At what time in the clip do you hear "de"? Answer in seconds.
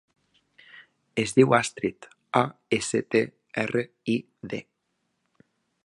4.55-4.65